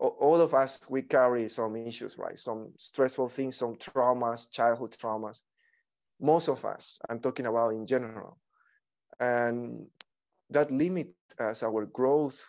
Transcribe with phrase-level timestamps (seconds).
[0.00, 2.38] all of us we carry some issues right?
[2.38, 5.42] Some stressful things some traumas childhood traumas.
[6.20, 8.38] Most of us i'm talking about in general.
[9.18, 9.86] And
[10.50, 12.40] that limit us our growth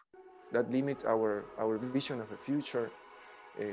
[0.52, 2.92] that limit our our vision of the future
[3.60, 3.64] uh,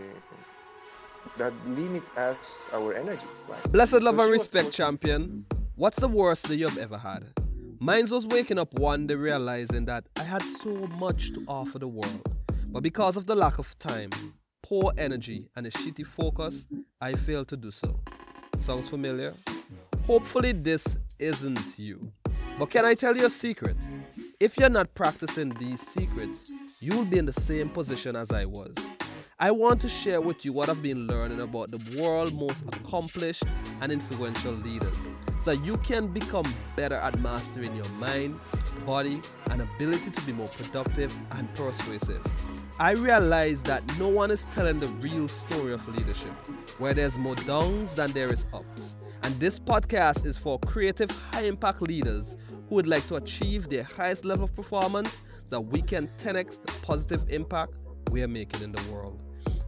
[1.36, 3.62] that limit us our energies right?
[3.72, 5.44] Blessed love and respect champion.
[5.76, 7.26] What's the worst that you've ever had?
[7.80, 11.86] Mine was waking up one day realizing that I had so much to offer the
[11.86, 12.37] world
[12.68, 14.10] but because of the lack of time,
[14.62, 16.68] poor energy, and a shitty focus,
[17.00, 18.00] I failed to do so.
[18.56, 19.34] Sounds familiar?
[20.06, 22.12] Hopefully, this isn't you.
[22.58, 23.76] But can I tell you a secret?
[24.40, 28.74] If you're not practicing these secrets, you'll be in the same position as I was.
[29.38, 33.44] I want to share with you what I've been learning about the world's most accomplished
[33.80, 35.10] and influential leaders
[35.42, 38.38] so that you can become better at mastering your mind,
[38.84, 42.20] body, and ability to be more productive and persuasive.
[42.80, 46.30] I realize that no one is telling the real story of leadership,
[46.78, 48.94] where there's more downs than there is ups.
[49.24, 52.36] And this podcast is for creative, high impact leaders
[52.68, 56.64] who would like to achieve their highest level of performance so that we can 10x
[56.64, 57.72] the positive impact
[58.12, 59.20] we are making in the world.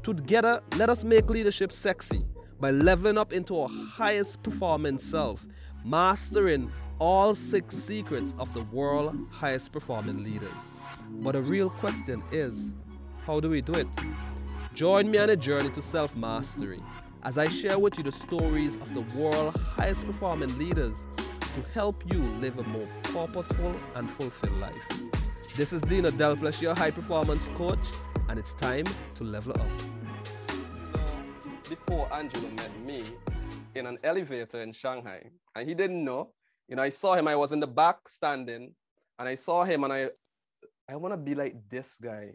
[0.05, 2.25] Together, let us make leadership sexy
[2.61, 5.45] by leveling up into our highest performing self,
[5.85, 6.71] mastering
[7.01, 10.71] all six secrets of the world's highest performing leaders.
[11.11, 12.75] But the real question is,
[13.27, 13.87] how do we do it?
[14.75, 16.81] Join me on a journey to self mastery
[17.23, 21.07] as I share with you the stories of the world's highest performing leaders
[21.55, 24.89] to help you live a more purposeful and fulfilled life.
[25.57, 27.79] This is Deano Delplesh, your high performance coach,
[28.29, 29.67] and it's time to level up.
[31.69, 33.03] Before Angelo met me
[33.75, 36.31] in an elevator in Shanghai, and he didn't know,
[36.69, 38.75] you know, I saw him, I was in the back standing,
[39.19, 40.11] and I saw him, and I,
[40.89, 42.31] I want to be like this guy.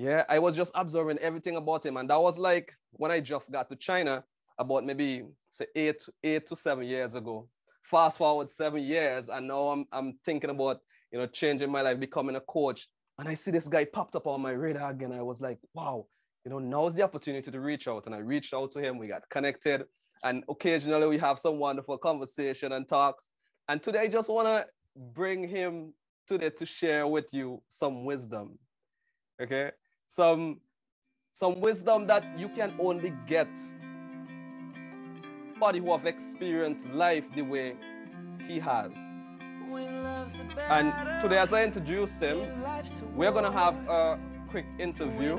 [0.00, 1.98] Yeah, I was just observing everything about him.
[1.98, 4.24] And that was like when I just got to China
[4.58, 7.50] about maybe say eight, eight to seven years ago.
[7.82, 10.78] Fast forward seven years, and now I'm I'm thinking about
[11.12, 12.88] you know changing my life, becoming a coach.
[13.18, 15.12] And I see this guy popped up on my radar again.
[15.12, 16.06] I was like, wow,
[16.46, 18.06] you know, now's the opportunity to reach out.
[18.06, 18.96] And I reached out to him.
[18.96, 19.84] We got connected.
[20.24, 23.28] And occasionally we have some wonderful conversation and talks.
[23.68, 25.92] And today I just want to bring him
[26.26, 28.58] today to share with you some wisdom.
[29.42, 29.72] Okay
[30.10, 30.60] some
[31.32, 33.48] some wisdom that you can only get
[35.52, 37.76] somebody who have experienced life the way
[38.48, 38.90] he has.
[40.68, 42.38] And today, as I introduce him,
[43.14, 44.18] we're gonna have a
[44.48, 45.36] quick interview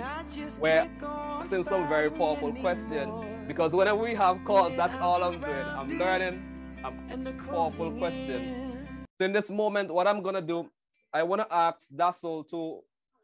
[0.59, 3.11] where I ask him some very powerful questions.
[3.47, 5.65] Because whenever we have calls, that's all I'm doing.
[5.65, 6.41] I'm learning.
[6.83, 8.87] I'm powerful question.
[9.19, 10.71] So in this moment, what I'm gonna do,
[11.13, 12.79] I wanna ask Dassel to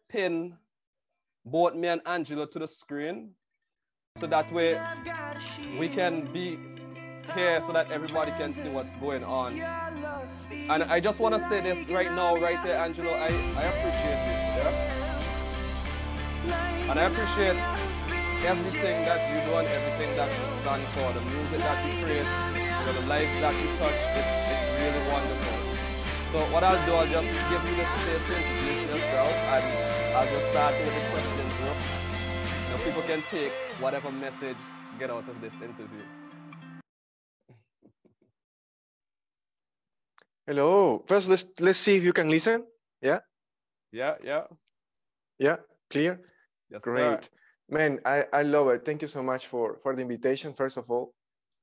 [0.09, 0.57] pin
[1.49, 3.31] both me and Angelo to the screen
[4.17, 4.79] so that way
[5.79, 6.59] we can be
[7.33, 9.59] here so that everybody can see what's going on.
[10.51, 13.11] And I just want to say this right now, right here, Angelo.
[13.11, 14.35] I, I appreciate you.
[14.57, 14.97] Yeah?
[16.89, 17.57] And I appreciate
[18.45, 22.27] everything that you do and everything that you stand for, the music that you create,
[22.85, 23.99] for the lives that you touch.
[24.15, 25.57] It's, it's really wonderful.
[26.31, 30.25] So what I'll do, I'll just give you the space to introduce yourself and I'll
[30.25, 31.59] just start with the questions.
[31.59, 32.77] You know?
[32.77, 34.57] you people can take whatever message
[34.97, 36.05] get out of this interview.
[40.47, 41.05] Hello.
[41.07, 42.63] First, let's let's see if you can listen.
[42.99, 43.19] Yeah.
[43.91, 44.15] Yeah.
[44.23, 44.45] Yeah.
[45.37, 45.57] Yeah.
[45.91, 46.19] Clear.
[46.71, 47.23] Yes, Great.
[47.25, 47.29] sir.
[47.69, 48.85] Man, I, I love it.
[48.85, 50.55] Thank you so much for for the invitation.
[50.55, 51.13] First of all,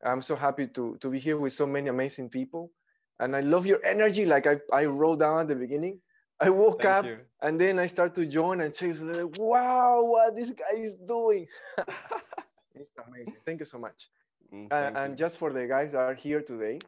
[0.06, 2.70] I'm so happy to to be here with so many amazing people,
[3.18, 4.24] and I love your energy.
[4.24, 5.98] Like I I wrote down at the beginning.
[6.40, 7.18] I woke Thank up you.
[7.42, 11.46] and then I start to join and say, like, "Wow, what this guy is doing!"
[12.74, 13.36] it's amazing.
[13.46, 14.08] Thank you so much.
[14.52, 16.78] Mm, and just for the guys that are here today,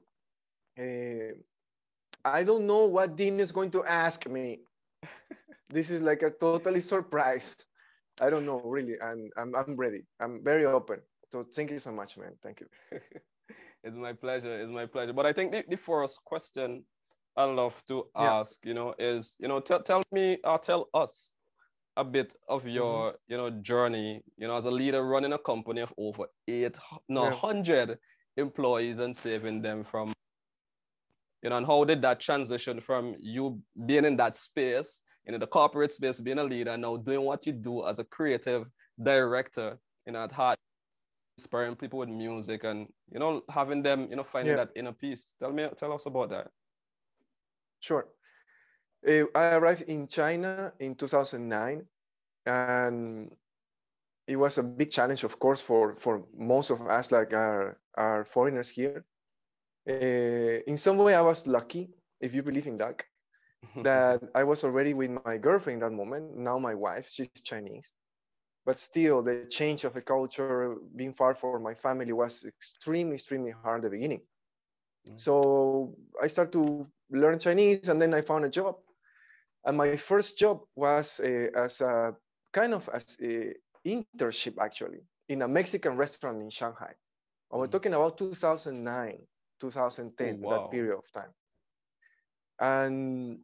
[0.78, 1.34] uh,
[2.24, 4.60] I don't know what Dean is going to ask me.
[5.68, 7.56] this is like a totally surprise.
[8.20, 10.03] I don't know really, and I'm I'm ready.
[10.21, 11.00] I'm very open.
[11.32, 12.32] So thank you so much, man.
[12.42, 12.68] Thank you.
[13.84, 14.60] it's my pleasure.
[14.60, 15.12] It's my pleasure.
[15.12, 16.84] But I think the, the first question
[17.36, 18.41] I love to Yeah.
[18.41, 21.33] ask, you know, is you know, tell tell me or tell us
[21.97, 22.74] a bit of Mm-hmm.
[22.74, 26.78] your you know journey, you know, as a leader running a company of over eight
[27.09, 27.30] no Yeah.
[27.30, 27.98] hundred
[28.36, 30.12] employees and saving them from
[31.42, 35.38] you know, and how did that transition from you being in that space, you know,
[35.38, 38.66] the corporate space, being a leader, now doing what you do as a creative
[39.03, 40.56] director, you know, at heart,
[41.38, 44.65] inspiring people with music and you know, having them, you know, finding Yeah.
[44.65, 45.34] that inner peace.
[45.38, 46.48] Tell me, tell us about that.
[47.86, 48.09] Sure.
[49.09, 51.86] Uh, I arrived in China in 2009,
[52.47, 53.30] and
[54.27, 58.24] it was a big challenge, of course, for for most of us, like our our
[58.24, 59.04] foreigners here.
[59.88, 61.91] Uh, in some way, I was lucky,
[62.21, 63.04] if you believe in that,
[63.83, 66.36] that I was already with my girlfriend that moment.
[66.36, 67.94] Now my wife, she's Chinese,
[68.65, 73.53] but still, the change of a culture, being far from my family, was extremely, extremely
[73.53, 74.22] hard at the beginning.
[75.08, 75.20] Mm.
[75.20, 78.76] So I started to learn Chinese, and then I found a job.
[79.64, 82.14] And my first job was uh, as a
[82.53, 83.53] kind of as a
[83.84, 86.94] internship actually in a Mexican restaurant in Shanghai.
[87.50, 87.72] And we're mm.
[87.72, 89.18] talking about 2009,
[89.60, 90.50] 2010, oh, wow.
[90.50, 91.32] that period of time.
[92.60, 93.41] And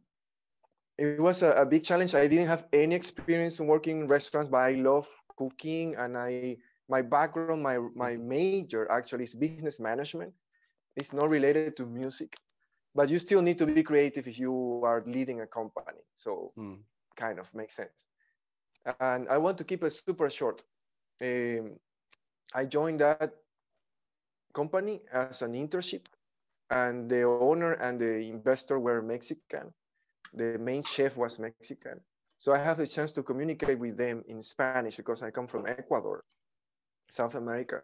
[0.97, 2.15] it was a, a, big challenge.
[2.15, 5.07] I didn't have any experience in working in restaurants, but I love
[5.37, 6.57] cooking and I
[6.89, 10.33] my background, my my major actually is business management.
[10.95, 12.35] It's not related to music,
[12.93, 16.03] but you still need to be creative if you are leading a company.
[16.15, 16.77] So mm.
[17.15, 18.07] kind of makes sense
[18.99, 20.63] and I want to keep it super short.
[21.21, 21.79] Um,
[22.53, 23.33] I joined that
[24.53, 26.05] company as an internship,
[26.69, 29.73] and the owner and the investor were Mexican.
[30.33, 32.01] The main chef was Mexican.
[32.37, 35.65] So I have the chance to communicate with them in Spanish because I come from
[35.65, 36.23] Ecuador,
[37.09, 37.81] South America.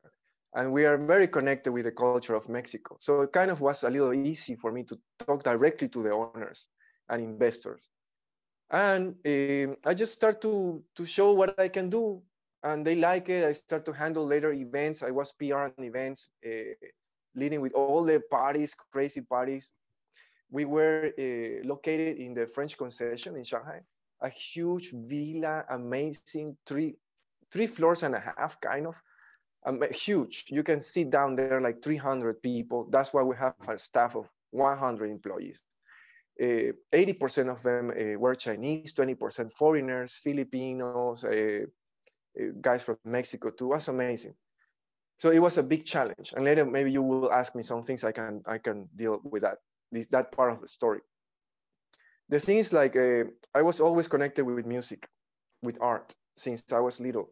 [0.54, 2.98] And we are very connected with the culture of Mexico.
[3.00, 6.12] So it kind of was a little easy for me to talk directly to the
[6.12, 6.68] owners
[7.10, 7.88] and investors.
[8.72, 12.22] And um, i just start to to show what i can do.
[12.64, 13.46] And they like it.
[13.46, 15.02] I start to handle later events.
[15.04, 16.74] I was pr on events uh,
[17.36, 19.72] leading with all the parties crazy parties.
[20.52, 23.82] We were uh, located in the french concession in shanghai.
[24.22, 26.96] A huge villa amazing three
[27.52, 28.96] three floors and a half kind of
[29.70, 33.78] um, huge you can sit down there like 300 people that's why we have a
[33.78, 35.62] staff of 100 employees
[36.42, 41.66] 80% uh, of them uh, were Chinese, 20% foreigners, Filipinos, uh,
[42.62, 43.68] guys from Mexico too.
[43.68, 44.34] Was amazing.
[45.18, 46.34] So it was a big challenge.
[46.36, 49.44] And later, maybe you will ask me some things I can I can deal with
[49.44, 49.58] that
[49.92, 51.02] this, that part of the story.
[52.30, 53.24] The thing is, like, uh,
[53.54, 55.10] I was always connected with music,
[55.62, 57.32] with art since I was little.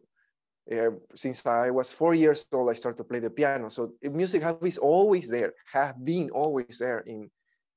[0.70, 3.70] Uh, since I was four years old, I started to play the piano.
[3.70, 7.30] So music is always there, have been always there in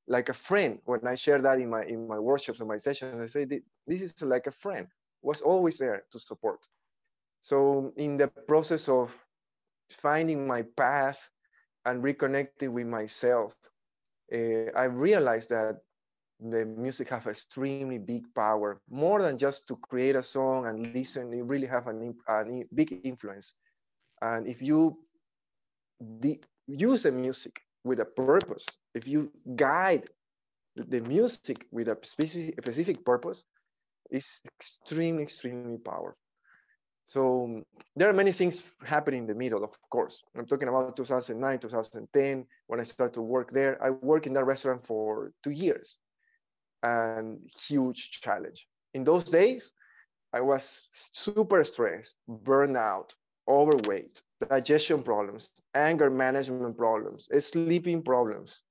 [0.07, 0.79] like a friend.
[0.85, 3.45] When I share that in my in my workshops and my sessions, I say
[3.87, 4.87] this is like a friend.
[5.21, 6.67] Was always there to support.
[7.41, 9.11] So in the process of
[9.91, 11.29] finding my path
[11.85, 13.53] and reconnecting with myself,
[14.33, 15.79] uh, I realized that
[16.41, 21.31] the music have extremely big power, more than just to create a song and listen.
[21.33, 23.53] It really have an, a big influence.
[24.21, 24.97] And if you
[26.67, 28.65] use the music with a purpose,
[28.95, 30.05] if you guide
[30.75, 33.43] the music with a specific, specific purpose,
[34.09, 36.17] it's extremely, extremely powerful.
[37.05, 37.61] So
[37.95, 40.23] there are many things happening in the middle, of course.
[40.35, 43.83] I'm talking about 2009, 2010, when I started to work there.
[43.83, 45.97] I worked in that restaurant for two years
[46.83, 48.67] and huge challenge.
[48.93, 49.73] In those days,
[50.33, 53.13] I was super stressed, burnout,
[53.47, 58.63] overweight, digestion problems, anger management problems, sleeping problems,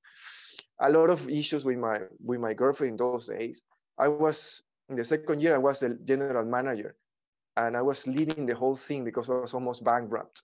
[0.81, 3.63] a lot of issues with my with my girlfriend in those days.
[3.99, 6.97] I was in the second year, I was the general manager,
[7.57, 10.43] and I was leading the whole thing because I was almost bankrupt.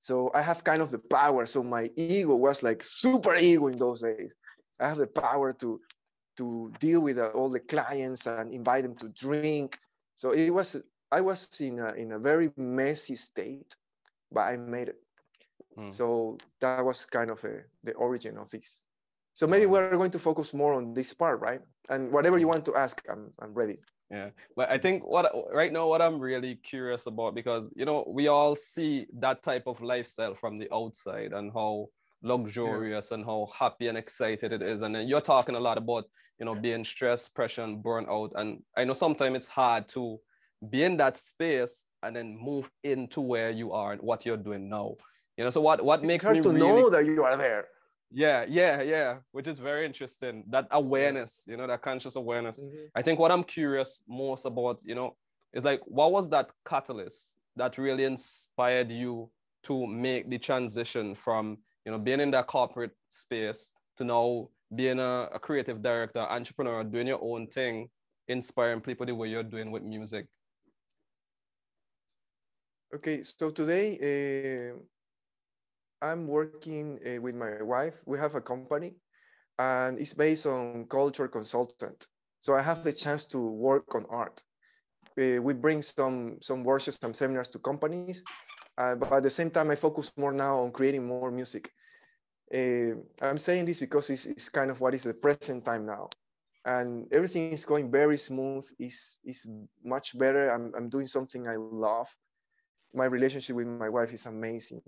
[0.00, 1.46] So I have kind of the power.
[1.46, 4.34] So my ego was like super ego in those days.
[4.78, 5.80] I have the power to
[6.36, 9.78] to deal with uh, all the clients and invite them to drink.
[10.16, 10.76] So it was
[11.10, 13.76] I was in a, in a very messy state,
[14.32, 15.00] but I made it.
[15.78, 15.92] Mm.
[15.92, 18.82] So that was kind of a, the origin of this.
[19.34, 21.60] So maybe we're going to focus more on this part, right?
[21.90, 23.78] And whatever you want to ask, I'm, I'm ready.
[24.10, 28.04] Yeah, but I think what right now what I'm really curious about because you know
[28.06, 31.88] we all see that type of lifestyle from the outside and how
[32.22, 33.16] luxurious yeah.
[33.16, 36.04] and how happy and excited it is, and then you're talking a lot about
[36.38, 40.18] you know being stressed, pressure, and burnout, and I know sometimes it's hard to
[40.70, 44.68] be in that space and then move into where you are and what you're doing
[44.68, 44.94] now.
[45.36, 46.60] You know, so what what it's makes hard me to really...
[46.60, 47.66] know that you are there.
[48.10, 50.44] Yeah, yeah, yeah, which is very interesting.
[50.48, 52.62] That awareness, you know, that conscious awareness.
[52.62, 52.86] Mm-hmm.
[52.94, 55.16] I think what I'm curious most about, you know,
[55.52, 59.30] is like what was that catalyst that really inspired you
[59.64, 64.98] to make the transition from, you know, being in that corporate space to now being
[64.98, 67.88] a, a creative director, entrepreneur, doing your own thing,
[68.26, 70.26] inspiring people the way you're doing with music?
[72.92, 74.74] Okay, so today uh,
[76.04, 77.94] I'm working uh, with my wife.
[78.04, 78.96] We have a company
[79.58, 82.08] and it's based on culture consultant.
[82.40, 84.42] So I have the chance to work on art.
[85.18, 88.22] uh, we bring some some workshops, some seminars to companies,
[88.78, 91.72] uh, but at the same time, I focus more now on creating more music.
[92.52, 96.10] Uh, I'm saying this because it's, it's kind of what is the present time now,
[96.64, 98.66] and everything is going very smooth.
[98.78, 99.46] It's, is
[99.84, 100.50] much better.
[100.50, 102.08] I'm I'm doing something I love.
[102.94, 104.82] My relationship with my wife is amazing.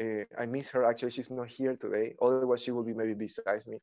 [0.00, 0.84] Uh, I miss her.
[0.84, 2.14] Actually, she's not here today.
[2.22, 3.78] Otherwise, she will be maybe beside me.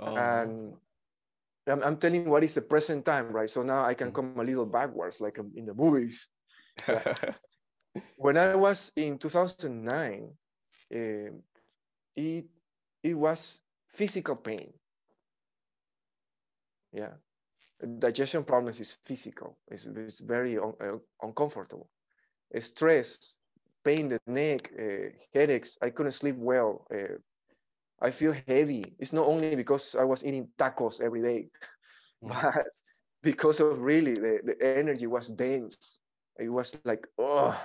[0.00, 0.16] Oh.
[0.16, 0.74] And
[1.68, 3.48] I'm, I'm telling what is the present time, right?
[3.48, 4.14] So now I can mm.
[4.14, 6.28] come a little backwards, like in the movies.
[8.16, 10.30] when I was in 2009,
[10.94, 10.96] uh,
[12.16, 12.44] it
[13.02, 13.60] it was
[13.94, 14.72] physical pain.
[16.92, 17.14] Yeah,
[17.98, 19.58] digestion problems is physical.
[19.68, 21.88] It's, it's very un, uh, uncomfortable.
[22.58, 23.36] Stress,
[23.84, 25.78] pain in the neck, uh, headaches.
[25.82, 26.86] I couldn't sleep well.
[26.94, 27.16] Uh,
[28.00, 28.84] I feel heavy.
[28.98, 31.48] It's not only because I was eating tacos every day,
[32.22, 32.28] mm.
[32.28, 32.66] but
[33.22, 36.00] because of really the, the energy was dense.
[36.38, 37.56] It was like, oh,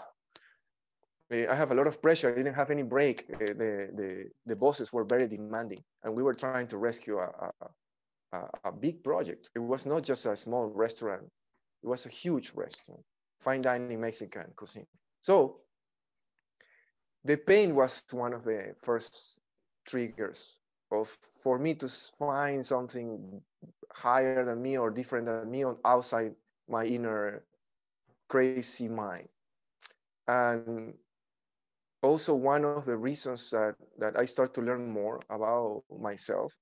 [1.29, 2.31] I have a lot of pressure.
[2.31, 3.25] I didn't have any break.
[3.33, 7.51] Uh, the, the, the bosses were very demanding, and we were trying to rescue a,
[8.31, 9.49] a, a, big project.
[9.53, 11.23] It was not just a small restaurant,
[11.83, 13.01] it was a huge restaurant,
[13.41, 14.87] fine dining Mexican cuisine.
[15.19, 15.57] So
[17.25, 19.39] the pain was one of the first
[19.85, 20.59] triggers
[20.91, 21.09] of
[21.43, 23.41] for me to find something
[23.91, 26.33] higher than me or different than me on outside
[26.69, 27.43] my inner
[28.29, 29.27] crazy mind
[30.27, 30.93] and
[32.03, 36.53] also one of the reasons that, that i start to learn more about myself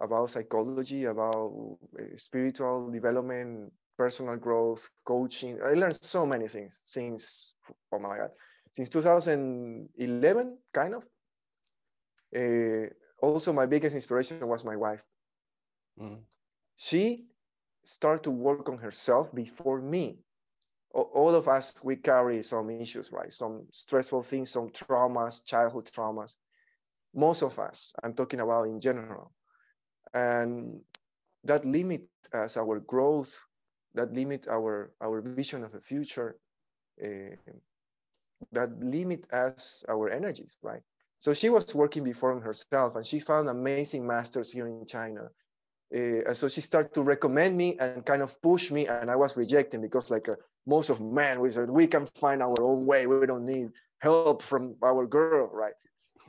[0.00, 7.54] about psychology about eh, spiritual development personal growth coaching i learned so many things since
[7.92, 8.30] oh my god
[8.72, 11.04] since 2011 kind of
[12.36, 12.86] uh,
[13.22, 15.02] also my biggest inspiration was my wife.
[16.00, 16.18] Mm.
[16.76, 17.26] She
[17.84, 20.18] started to work on herself before me.
[20.94, 23.32] All of us, we carry some issues, right?
[23.32, 26.36] Some stressful things, some traumas, childhood traumas.
[27.14, 29.32] Most of us, I'm talking about in general.
[30.14, 30.80] And
[31.44, 33.34] that limit us our growth,
[33.94, 36.36] that limit our, our vision of the future,
[37.02, 37.36] uh,
[38.52, 40.82] that limit us our energies, right?
[41.18, 45.30] So she was working before on herself and she found amazing masters here in China.
[45.94, 49.36] Uh, so she started to recommend me and kind of push me and I was
[49.36, 50.34] rejecting because like uh,
[50.66, 53.06] most of men, we said, we can find our own way.
[53.06, 55.74] We don't need help from our girl, right?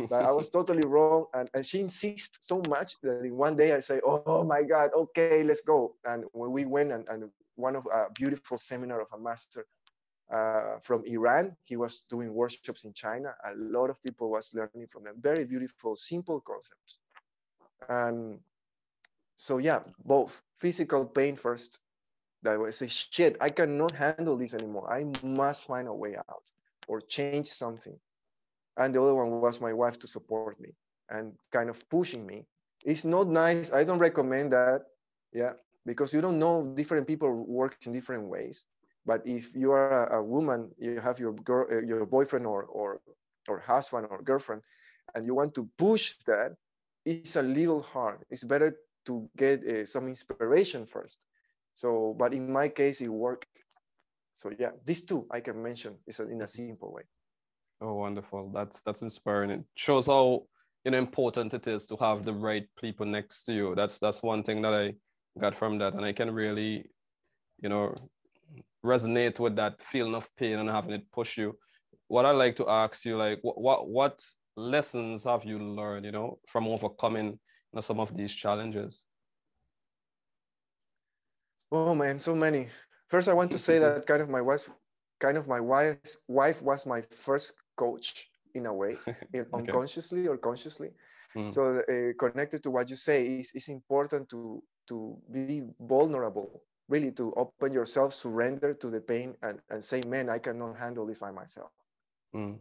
[0.09, 1.25] but I was totally wrong.
[1.33, 4.91] And, and she insists so much that in one day I say, oh my God,
[4.95, 5.95] okay, let's go.
[6.05, 9.65] And when we went and, and one of a beautiful seminar of a master
[10.33, 11.55] uh, from Iran.
[11.63, 13.35] He was doing workshops in China.
[13.45, 15.15] A lot of people was learning from them.
[15.21, 16.97] Very beautiful, simple concepts.
[17.89, 18.39] And
[19.35, 21.79] so yeah, both physical pain first.
[22.45, 24.91] That say, shit, I cannot handle this anymore.
[24.91, 26.45] I must find a way out
[26.87, 27.97] or change something.
[28.77, 30.69] And the other one was my wife to support me
[31.09, 32.45] and kind of pushing me.
[32.85, 33.71] It's not nice.
[33.71, 34.81] I don't recommend that.
[35.33, 35.53] Yeah,
[35.85, 38.65] because you don't know different people work in different ways
[39.05, 42.63] but if you are a, a woman, you have your girl, uh, your boyfriend or,
[42.63, 43.01] or,
[43.47, 44.61] or husband or girlfriend,
[45.13, 46.55] and you want to push that,
[47.05, 48.19] it's a little hard.
[48.31, 48.75] It's better
[49.05, 51.27] to get uh, some inspiration first.
[51.75, 53.45] So, but in my case, it worked.
[54.33, 56.45] So yeah, these two I can mention is in a mm-hmm.
[56.45, 57.03] simple way.
[57.81, 58.51] Oh, wonderful!
[58.53, 59.51] That's that's inspiring.
[59.51, 60.47] It shows how
[60.83, 63.75] you know important it is to have the right people next to you.
[63.75, 64.93] That's that's one thing that I
[65.39, 66.89] got from that, and I can really,
[67.61, 67.93] you know,
[68.85, 71.57] resonate with that feeling of pain and having it push you
[72.07, 74.21] what i like to ask you like what what, what
[74.55, 79.03] lessons have you learned you know from overcoming you know, some of these challenges
[81.71, 82.67] oh man so many
[83.09, 84.69] first i want to say that kind of my wife
[85.19, 89.43] kind of my wife's wife was my first coach in a way okay.
[89.53, 90.89] unconsciously or consciously
[91.35, 91.53] mm.
[91.53, 97.11] so uh, connected to what you say is it's important to to be vulnerable really
[97.11, 101.19] to open yourself, surrender to the pain, and, and say, man, I cannot handle this
[101.19, 101.71] by myself.
[102.35, 102.57] Mm.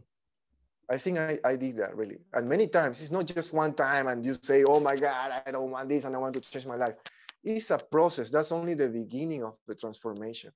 [0.89, 2.17] I think I, I did that really.
[2.33, 5.51] And many times, it's not just one time and you say, oh my God, I
[5.51, 6.95] don't want this and I want to change my life.
[7.45, 8.29] It's a process.
[8.29, 10.51] That's only the beginning of the transformation.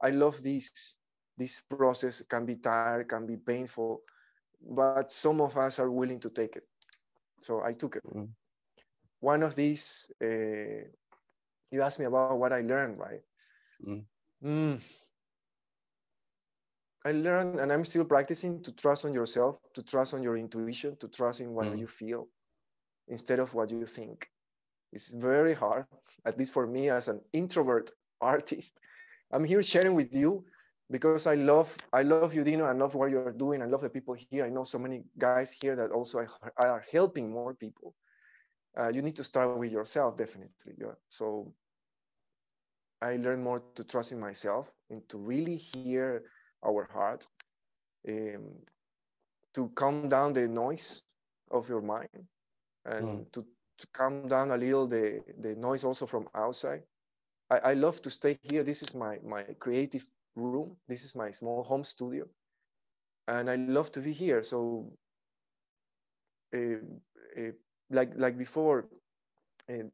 [0.00, 0.96] I love this.
[1.36, 4.02] This process can be tired, can be painful,
[4.60, 6.68] but some of us are willing to take it.
[7.40, 8.04] So I took it.
[8.14, 8.28] Mm.
[9.18, 10.86] One of these uh,
[11.74, 13.20] you asked me about what I learned, right?
[13.84, 14.04] Mm.
[14.44, 14.80] Mm.
[17.04, 20.96] I learned, and I'm still practicing to trust on yourself, to trust on your intuition,
[21.00, 21.78] to trust in what mm.
[21.80, 22.28] you feel
[23.08, 24.28] instead of what you think.
[24.94, 25.86] It's very hard,
[26.24, 28.80] at least for me as an introvert artist.
[29.32, 30.44] I'm here sharing with you
[30.90, 32.64] because I love I love you, Deano.
[32.64, 33.62] I love what you're doing.
[33.62, 34.44] I love the people here.
[34.46, 37.94] I know so many guys here that also are helping more people.
[38.78, 40.74] Uh, you need to start with yourself, definitely.
[40.78, 40.94] Yeah.
[41.08, 41.52] So
[43.00, 46.24] I learned more to trust in myself and to really hear
[46.64, 47.26] our heart,
[48.08, 48.54] um,
[49.54, 51.02] to calm down the noise
[51.50, 52.26] of your mind,
[52.84, 53.32] and mm.
[53.32, 53.44] to,
[53.78, 56.82] to calm down a little the, the noise also from outside.
[57.50, 58.62] I, I love to stay here.
[58.62, 60.04] This is my, my creative
[60.36, 60.76] room.
[60.88, 62.26] This is my small home studio.
[63.28, 64.42] And I love to be here.
[64.42, 64.92] So,
[66.54, 66.76] uh,
[67.38, 67.50] uh,
[67.90, 68.86] like like before,
[69.70, 69.84] uh,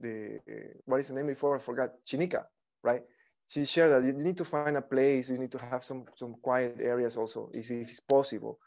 [0.00, 0.40] the
[0.84, 1.56] what is the name before?
[1.56, 1.90] I forgot.
[2.06, 2.44] Chinika,
[2.82, 3.02] right?
[3.48, 5.28] She shared that you need to find a place.
[5.28, 8.58] You need to have some some quiet areas also, if if it's possible,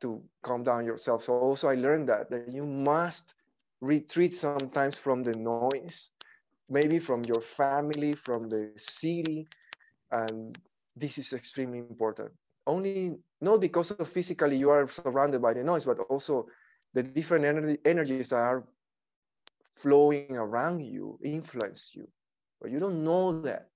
[0.00, 1.24] to calm down yourself.
[1.24, 3.34] So also I learned that that you must
[3.80, 6.10] retreat sometimes from the noise,
[6.68, 9.46] maybe from your family, from the city,
[10.10, 10.58] and
[10.96, 12.30] this is extremely important.
[12.66, 16.46] Only not because of physically you are surrounded by the noise, but also
[16.94, 18.64] the different energy, energies that are
[19.76, 22.06] flowing around you influence you.
[22.60, 23.68] But you don't know that.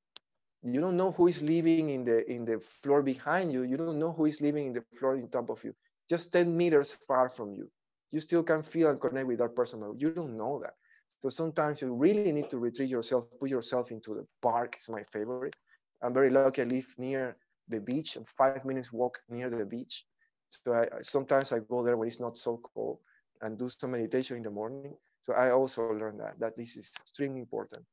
[0.62, 3.62] You don't know who is living in the in the floor behind you.
[3.62, 5.74] You don't know who is living in the floor in top of you.
[6.08, 7.70] Just 10 meters far from you.
[8.10, 9.80] You still can feel and connect with that person.
[9.80, 10.74] But you don't know that.
[11.20, 14.76] So sometimes you really need to retreat yourself, put yourself into the park.
[14.78, 15.54] Is my favorite
[16.02, 16.62] I'm very lucky.
[16.62, 17.36] I live near
[17.68, 20.06] the beach, five minutes walk near the beach.
[20.48, 22.98] So I, sometimes I go there when it's not so cold
[23.42, 24.94] and do some meditation in the morning.
[25.22, 27.84] So I also learned that that this is extremely important.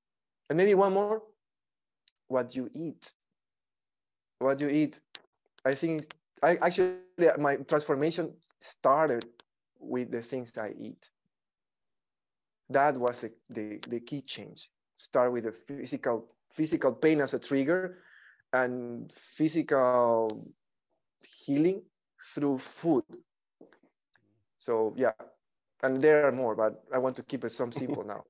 [0.49, 1.21] And maybe one more,
[2.27, 3.13] what you eat.
[4.39, 4.99] What you eat.
[5.65, 6.01] I think
[6.41, 6.99] I actually
[7.37, 9.25] my transformation started
[9.79, 11.09] with the things I eat.
[12.69, 14.69] That was a, the the key change.
[14.97, 17.99] Start with the physical physical pain as a trigger
[18.53, 20.29] and physical
[21.21, 21.83] healing
[22.33, 23.03] through food.
[24.57, 25.11] So yeah,
[25.83, 28.23] and there are more, but I want to keep it some simple now.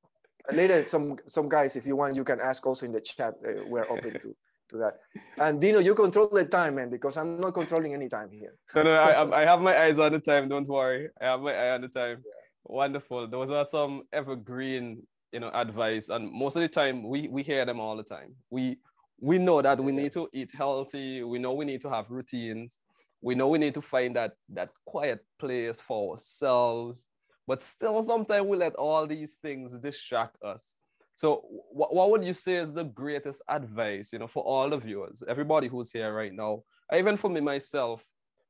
[0.51, 3.35] later, some some guys, if you want, you can ask also in the chat.
[3.45, 4.35] Uh, we're open to
[4.69, 4.99] to that.
[5.37, 8.55] And Deano, you control the time, man, because I'm not controlling any time here.
[8.75, 10.49] no, no, I, I have my eyes on the time.
[10.49, 12.23] Don't worry, I have my eye on the time.
[12.25, 12.31] Yeah.
[12.65, 13.27] Wonderful.
[13.27, 17.65] Those are some evergreen you know advice and most of the time we we hear
[17.65, 18.77] them all the time we
[19.19, 22.79] we know that we need to eat healthy we know we need to have routines
[23.21, 27.05] we know we need to find that that quiet place for ourselves
[27.45, 30.77] but still sometimes we let all these things distract us
[31.17, 31.43] so
[31.79, 35.23] what, what would you say is the greatest advice you know for all the viewers
[35.27, 36.61] everybody who's here right now
[36.95, 38.05] even for me myself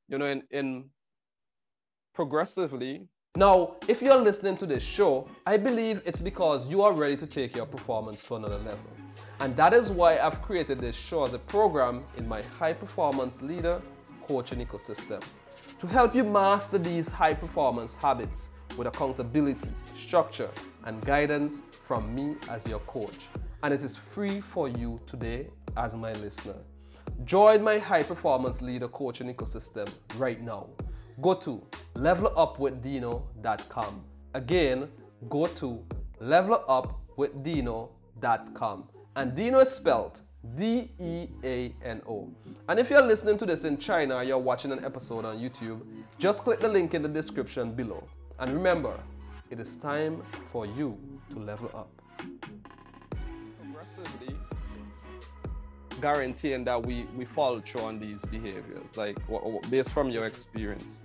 [0.08, 0.89] you know in in
[2.13, 7.15] progressively now, if you're listening to this show, I believe it's because you are ready
[7.17, 8.89] to take your performance to another level.
[9.39, 13.43] And that is why I've created this show as a program in my high performance
[13.43, 13.80] leader
[14.27, 15.21] coaching ecosystem
[15.80, 20.49] to help you master these high performance habits with accountability, structure,
[20.86, 23.28] and guidance from me as your coach.
[23.63, 26.58] And it is free for you today as my listener.
[27.23, 30.67] Join my high performance leader coaching ecosystem right now
[31.21, 31.62] go to
[31.95, 34.04] levelupwithdeano.com.
[34.34, 34.89] Again,
[35.30, 35.86] go to
[36.21, 38.89] levelupwithdeano.com.
[39.15, 40.19] And Deano is spelled
[40.56, 42.30] D E A N O.
[42.69, 45.82] And if you're listening to this in China or you're watching an episode on YouTube,
[46.19, 48.08] just click the link in the description below.
[48.39, 48.93] And remember,
[49.50, 50.21] it is time
[50.52, 50.95] for you
[51.31, 51.89] to level up.
[53.59, 54.35] Progressively
[56.01, 59.17] guaranteeing that we, we follow through on these behaviors, like
[59.69, 61.01] based from your experience.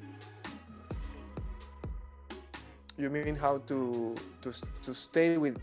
[2.98, 4.52] You mean how to to
[4.84, 5.56] to stay with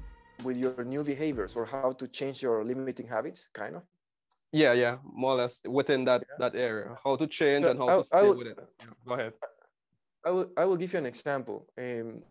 [0.44, 3.84] with your new behaviors or how to change your limiting habits, kind of?
[4.52, 6.50] Yeah, yeah, more or less within that yeah.
[6.50, 6.98] that area.
[7.04, 8.58] How to change so and how I, to stay will, with it.
[8.80, 9.34] Yeah, go ahead.
[10.26, 11.68] I will I will give you an example.
[11.78, 12.24] Um,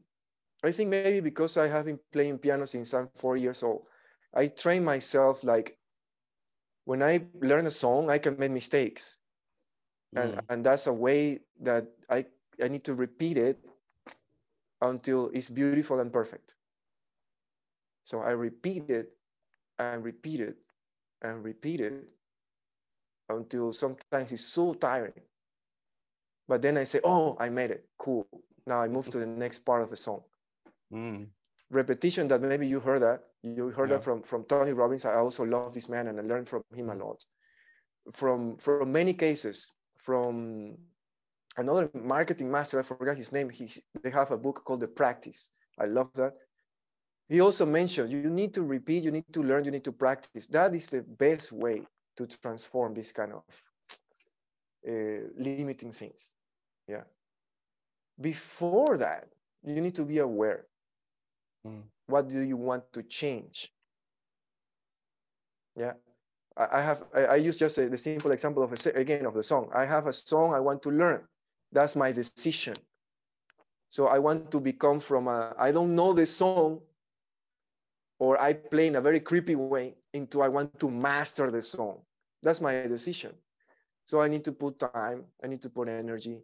[0.65, 3.83] I think maybe because I have been playing piano since I'm four years old,
[4.35, 5.79] I train myself like
[6.85, 9.19] when I learn a song, I can make mistakes.
[10.15, 10.23] Mm.
[10.23, 12.27] And, and that's a way that I,
[12.63, 13.59] I need to repeat it
[14.81, 16.57] until it's beautiful and perfect.
[18.05, 19.13] So I repeat it
[19.79, 20.57] and repeat it
[21.23, 22.05] and repeat it
[23.29, 25.21] until sometimes it's so tiring.
[26.49, 27.87] But then I say, oh, I made it.
[27.99, 28.27] Cool.
[28.67, 30.23] Now I move to the next part of the song.
[30.93, 31.29] Mm.
[31.71, 33.21] Repetition that maybe you heard that.
[33.43, 33.97] You heard yeah.
[33.97, 35.05] that from, from Tony Robbins.
[35.05, 37.01] I also love this man and I learned from him a mm.
[37.01, 37.25] lot.
[38.15, 40.79] From from many cases, from
[41.59, 43.51] another marketing master, I forgot his name.
[43.51, 43.71] He,
[44.03, 45.51] they have a book called The Practice.
[45.79, 46.33] I love that.
[47.29, 50.47] he also mentioned you need to repeat, you need to learn, you need to practice.
[50.47, 51.83] That is the best way
[52.17, 53.43] to transform this kind of
[54.89, 56.35] uh, limiting things.
[56.89, 57.05] Yeah.
[58.21, 59.29] Before that,
[59.63, 60.65] you need to be aware.
[61.67, 61.83] Mm.
[62.07, 63.73] What do you want to change?
[65.77, 65.93] Yeah.
[66.57, 69.35] I, I have, I, I, use just a, the simple example of a, again of
[69.35, 69.71] the song.
[69.75, 71.21] I have a song I want to learn.
[71.73, 72.75] That's my decision.
[73.91, 76.81] So I want to become from a, I don't know the song,
[78.19, 82.01] or I play in a very creepy way into I want to master the song.
[82.43, 83.33] That's my decision.
[84.07, 86.39] So I need to put time, I need to put energy.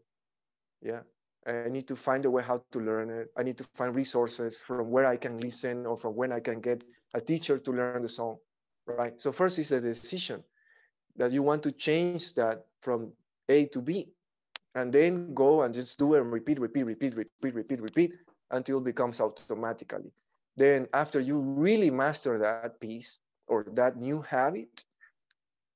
[0.82, 1.00] Yeah.
[1.46, 3.30] I need to find a way how to learn it.
[3.36, 6.60] I need to find resources from where I can listen or from when I can
[6.60, 8.38] get a teacher to learn the song.
[8.86, 9.20] Right.
[9.20, 10.42] So first is a decision
[11.16, 13.12] that you want to change that from
[13.48, 14.08] A to B.
[14.74, 18.12] And then go and just do and repeat, repeat, repeat, repeat, repeat, repeat
[18.50, 20.12] until it becomes automatically
[20.56, 24.84] then after you really master that piece or that new habit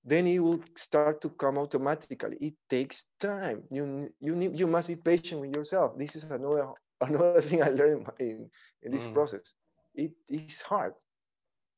[0.08, 2.36] then it will start to come automatically.
[2.40, 3.62] It takes time.
[3.70, 5.98] You you need you must be patient with yourself.
[5.98, 6.68] This is another
[7.00, 8.50] another thing i learned in,
[8.82, 9.14] in this mm.
[9.14, 9.54] process.
[9.94, 10.94] It is hard.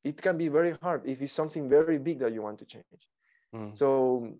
[0.03, 2.85] It can be very hard if it's something very big that you want to change.
[3.53, 3.77] Mm.
[3.77, 4.31] so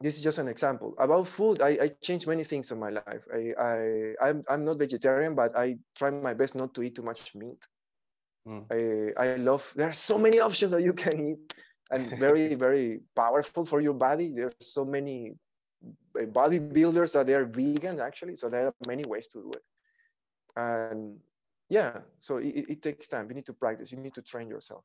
[0.00, 0.94] this is just an example.
[0.98, 3.22] About food i, I changed many things in my life.
[3.32, 7.02] I, I I'm, I'm not vegetarian but i try my best not to eat too
[7.02, 7.62] much meat.
[8.48, 8.66] Mm.
[8.76, 11.54] I, I love, there are so many options that you can eat
[11.92, 14.32] and very, very powerful for your body.
[14.34, 15.34] There's so many
[16.18, 18.36] eh, bodybuilders that they are vegan actually.
[18.36, 19.62] So there are many ways to do it.
[20.56, 21.18] And
[21.68, 23.28] yeah, so it, it takes time.
[23.28, 24.84] You need to practice, you need to train yourself.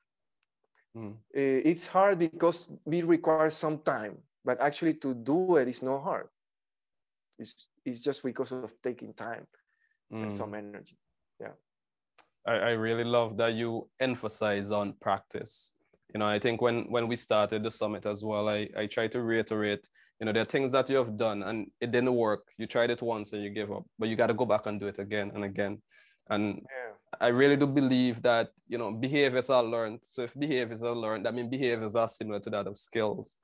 [0.95, 1.15] Mm.
[1.33, 6.27] It's hard because it requires some time, but actually to do it is not hard.
[7.39, 9.45] It's, it's just because of taking time
[10.11, 10.23] mm.
[10.23, 10.97] and some energy.
[11.39, 11.55] Yeah.
[12.47, 15.73] I, I really love that you emphasize on practice.
[16.17, 19.05] You know, I think when when we started the summit as well, I, I try
[19.09, 19.87] to reiterate,
[20.19, 22.41] you know, there are things that you have done and it didn't work.
[22.57, 24.79] You tried it once and you gave up, but you got to go back and
[24.79, 25.79] do it again and again.
[26.27, 26.93] And yeah.
[27.21, 29.99] I really do believe that, you know, behaviors are learned.
[30.09, 33.37] So if behaviors are learned, I mean, behaviors are similar to that of skills.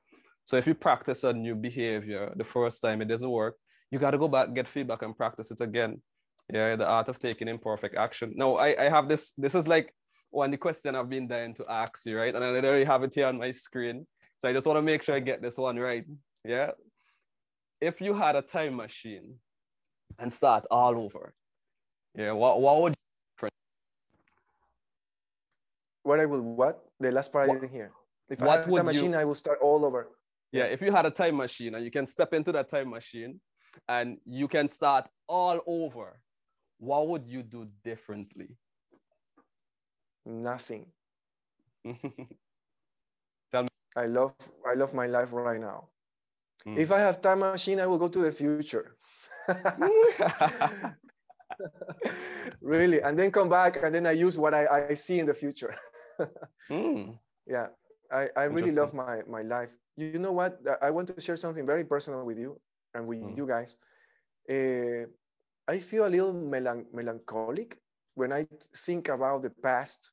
[0.43, 3.55] So if you practice a new behavior the first time it doesn't work,
[3.91, 6.01] you got to go back, get feedback, and practice it again.
[6.51, 8.33] Yeah, the art of taking imperfect action.
[8.36, 9.33] No, I, I have this.
[9.38, 9.93] This is like
[10.34, 12.34] one the question I've been dying to ask you, right?
[12.34, 14.08] And I already have it here on my screen.
[14.41, 16.06] So I just want to make sure I get this one right.
[16.43, 16.72] Yeah.
[17.80, 19.36] If you had a time machine
[20.17, 21.34] and start all over,
[22.15, 22.93] yeah, what what would
[26.04, 26.84] what I will what?
[27.00, 27.91] The last part what, I didn't hear.
[28.30, 30.10] If what I had a time machine, I will start all over.
[30.52, 33.39] Yeah, if you had a time machine and you can step into that time machine
[33.88, 36.19] and you can start all over,
[36.80, 38.58] what would you do differently?
[40.25, 40.86] Nothing.
[43.51, 43.69] Tell me.
[43.95, 44.33] I love
[44.65, 45.89] I love my life right now.
[46.65, 46.77] Mm.
[46.77, 48.95] If I have time machine, I will go to the future.
[52.62, 55.33] really, and then come back and then I use what I, I see in the
[55.33, 55.75] future.
[56.69, 57.17] mm.
[57.45, 57.67] Yeah,
[58.12, 59.69] I, I really love my, my life.
[59.97, 60.59] You know what?
[60.81, 62.59] I want to share something very personal with you
[62.93, 63.38] and with mm.
[63.38, 63.75] you guys.
[64.49, 65.05] Uh,
[65.67, 67.77] I feel a little melan melancholic
[68.15, 68.45] when I
[68.86, 70.12] think about the past,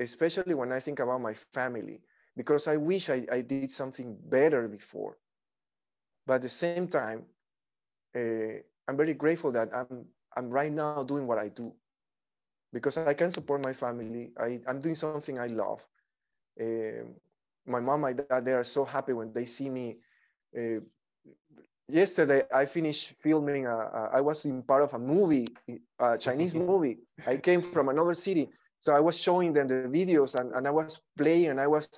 [0.00, 2.00] especially when I think about my family,
[2.36, 5.18] because I wish I, I did something better before.
[6.26, 7.26] But at the same time,
[8.16, 10.04] uh, I'm very grateful that I'm,
[10.36, 11.72] I'm right now doing what I do
[12.72, 14.32] because I can support my family.
[14.38, 15.80] I, I'm doing something I love.
[16.60, 17.04] Uh,
[17.66, 19.96] my mom, my dad, they are so happy when they see me
[20.56, 20.80] uh,
[21.88, 23.66] yesterday I finished filming.
[23.66, 25.46] A, a, I was in part of a movie,
[25.98, 26.98] a Chinese movie.
[27.26, 30.70] I came from another city, so I was showing them the videos and, and I
[30.70, 31.88] was playing and I was.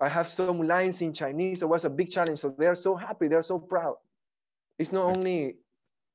[0.00, 1.62] I have some lines in Chinese.
[1.62, 2.40] It was a big challenge.
[2.40, 3.28] So they're so happy.
[3.28, 3.96] They're so proud.
[4.78, 5.56] It's not only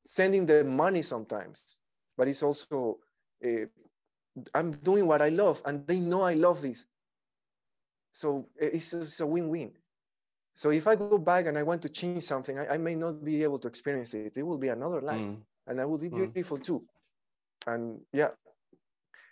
[0.06, 1.80] sending the money sometimes,
[2.18, 3.00] but it's also
[3.46, 3.66] uh,
[4.54, 6.86] I'm doing what I love, and they know I love this.
[8.12, 9.72] So it's, it's a win-win.
[10.54, 13.24] So if I go back and I want to change something, I, I may not
[13.24, 14.36] be able to experience it.
[14.36, 15.38] It will be another life, mm.
[15.68, 16.34] and that will be mm.
[16.34, 16.64] beautiful mm.
[16.64, 16.84] too.
[17.68, 18.30] And yeah,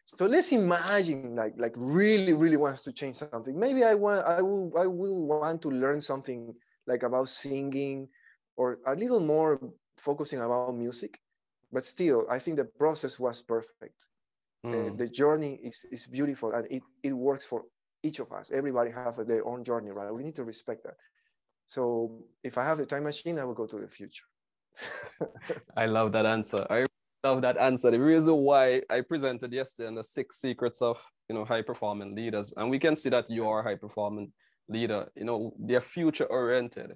[0.05, 3.59] so let's imagine like like really really wants to change something.
[3.59, 6.53] Maybe I want I will I will want to learn something
[6.87, 8.07] like about singing
[8.55, 9.59] or a little more
[9.97, 11.19] focusing about music.
[11.71, 14.07] But still, I think the process was perfect.
[14.65, 14.93] Mm.
[14.93, 17.63] Uh, the journey is, is beautiful and it, it works for
[18.03, 18.51] each of us.
[18.51, 20.13] Everybody have their own journey, right?
[20.13, 20.95] We need to respect that.
[21.67, 24.25] So if I have the time machine, I will go to the future.
[25.77, 26.65] I love that answer.
[26.69, 26.85] I
[27.23, 27.91] love that answer.
[27.91, 32.15] The reason why I presented yesterday on the six secrets of you know high performing
[32.15, 34.31] leaders, and we can see that you are a high performing
[34.69, 35.09] leader.
[35.15, 36.93] You know, they're future oriented.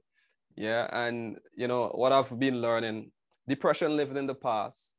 [0.56, 3.12] Yeah, and you know what I've been learning:
[3.48, 4.94] depression lived in the past.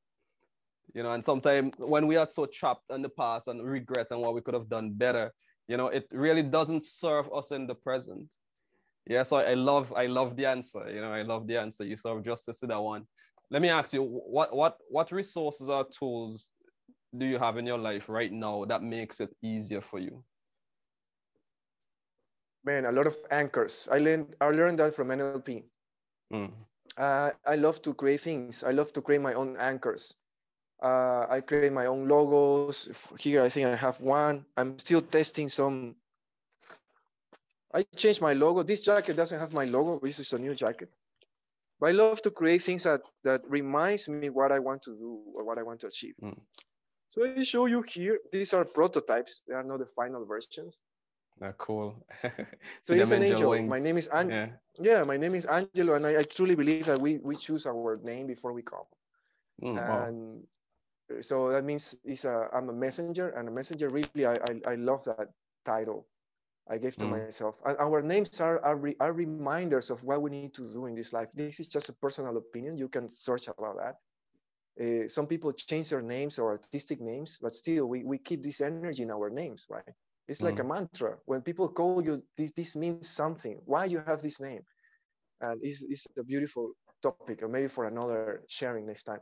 [0.95, 4.21] You know, and sometimes when we are so trapped in the past and regret and
[4.21, 5.33] what we could have done better,
[5.69, 8.29] you know, it really doesn't serve us in the present.
[9.07, 10.89] Yeah, so I love I love the answer.
[10.89, 11.85] You know, I love the answer.
[11.85, 13.07] You serve justice to that one.
[13.51, 16.49] Let me ask you, what what what resources or tools
[17.17, 20.25] do you have in your life right now that makes it easier for you?
[22.65, 23.89] Man, a lot of anchors.
[23.91, 25.65] I learned I learned that from NLP.
[26.33, 26.53] Mm.
[26.97, 28.63] Uh, I love to create things.
[28.63, 30.15] I love to create my own anchors.
[30.83, 32.89] Uh, I create my own logos.
[33.19, 34.45] Here, I think I have one.
[34.57, 35.95] I'm still testing some
[37.75, 38.63] I changed my logo.
[38.63, 39.99] This jacket doesn't have my logo.
[40.05, 40.91] This is a new jacket.
[41.81, 45.21] But I love to create things that that reminds me what I want to do
[45.35, 46.15] or what I want to achieve.
[46.23, 46.39] Mm.
[47.09, 48.19] So I show you here.
[48.31, 49.43] These are prototypes.
[49.49, 50.83] They are not the final versions.
[51.43, 51.95] Ah, cool.
[52.83, 53.51] so he's an angel.
[53.51, 53.69] Wings.
[53.69, 54.49] My name is An- yeah.
[54.79, 57.97] yeah, my name is Angelo, and I, I, truly believe that we we choose our
[58.05, 58.87] name before we come.
[59.63, 60.43] Mm, and wow.
[61.21, 64.75] So that means it's a, I'm a messenger, and a messenger really I, I, I
[64.77, 65.29] love that
[65.65, 66.07] title
[66.71, 67.27] I gave to mm.
[67.27, 67.57] myself.
[67.65, 70.95] And our names are, are, re, are, reminders of what we need to do in
[70.95, 71.29] this life.
[71.35, 72.79] This is just a personal opinion.
[72.79, 73.97] You can search about that.
[74.81, 78.61] Uh, some people change their names or artistic names, but still we, we keep this
[78.61, 79.85] energy in our names, right?
[80.29, 80.61] It's like mm.
[80.61, 81.17] a mantra.
[81.27, 83.61] When people call you, this, this means something.
[83.65, 84.63] Why you have this name?
[85.41, 86.73] And it's, it's a beautiful
[87.03, 89.19] topic, or maybe for another sharing next time.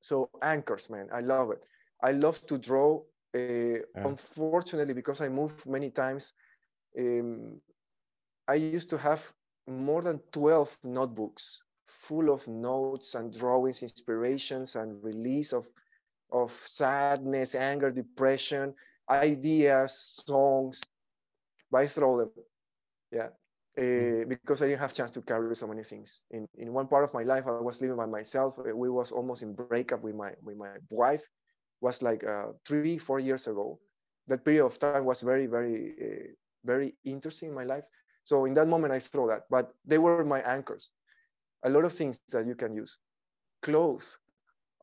[0.00, 1.64] So anchors, man, I love it.
[2.02, 3.02] I love to draw.
[3.34, 4.10] Uh, yeah.
[4.10, 6.34] Unfortunately, because I move many times,
[6.98, 7.60] um,
[8.48, 9.20] I used to have
[9.66, 15.66] more than 12 notebooks full of notes and drawings, inspirations and release of,
[16.32, 18.74] of sadness, anger, depression,
[19.08, 20.80] ideas, songs,
[21.70, 22.30] but I throw them.
[23.12, 23.28] Yeah.
[23.80, 26.24] Uh, because I didn't have chance to carry so many things.
[26.30, 28.58] In in one part of my life, I was living by myself.
[28.58, 31.22] We was almost in breakup with my with my wife.
[31.22, 33.80] It was like uh, three four years ago.
[34.26, 36.28] That period of time was very very uh,
[36.64, 37.84] very interesting in my life.
[38.24, 40.90] So in that moment, I throw that, but they were my anchors.
[41.64, 42.98] A lot of things that you can use,
[43.62, 44.18] clothes,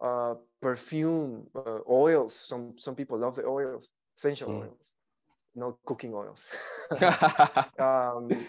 [0.02, 2.34] uh, perfume, uh, oils.
[2.34, 4.62] Some some people love the oils, essential mm.
[4.62, 4.94] oils,
[5.56, 6.44] not cooking oils.
[7.80, 8.48] um,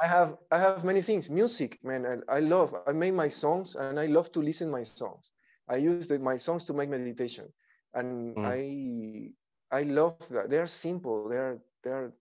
[0.00, 1.28] I have I have many things.
[1.30, 2.74] Music, man, I, I, love.
[2.86, 5.30] I make my songs, and I love to listen my songs.
[5.68, 7.46] I use the, my songs to make meditation,
[7.94, 8.44] and mm.
[8.44, 9.32] I
[9.76, 10.50] I love that.
[10.50, 11.28] They are simple.
[11.28, 12.12] They are they are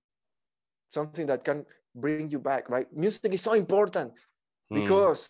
[0.89, 2.87] something that can bring you back, right?
[2.95, 4.13] Music is so important
[4.71, 4.81] mm.
[4.81, 5.29] because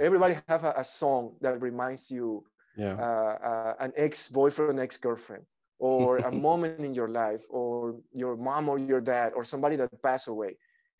[0.00, 2.44] everybody have a, a, song that reminds you
[2.76, 2.94] yeah.
[2.94, 5.44] uh, uh, an ex-boyfriend, ex-girlfriend,
[5.78, 9.90] or a moment in your life, or your mom or your dad, or somebody that
[10.02, 10.56] passed away.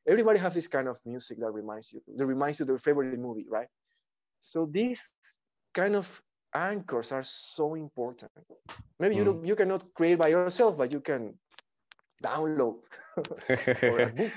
[0.08, 3.18] Everybody has this kind of music that reminds you, that reminds you of their favorite
[3.18, 3.68] movie, right?
[4.40, 5.08] So these
[5.74, 6.06] kind of
[6.54, 8.30] anchors are so important.
[8.98, 9.18] Maybe mm.
[9.18, 11.34] you don't, you cannot create by yourself, but you can
[12.24, 12.76] download
[13.82, 14.32] or a book.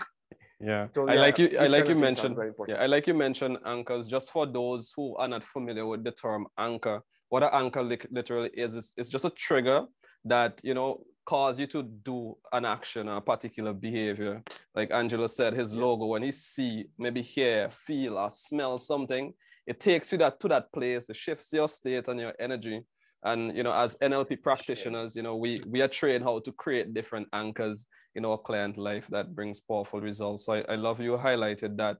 [0.60, 0.88] Yeah.
[0.96, 2.38] So, I like you I like you mentioned
[2.70, 6.12] yeah, I like you mentioned anchors just for those who are not familiar with the
[6.12, 7.02] term anchor.
[7.28, 9.86] What an anchor li- literally is, is it's just a trigger
[10.24, 14.44] that you know cause you to do an action or a particular behavior.
[14.76, 19.34] Like Angelo said, his logo, when he see, maybe hear, feel, or smell something,
[19.66, 22.82] it takes you that to that place, it shifts your state and your energy.
[23.24, 26.94] And you know, as NLP practitioners, you know, we we are trained how to create
[26.94, 30.46] different anchors in our client life that brings powerful results.
[30.46, 31.98] So I, I love you highlighted that,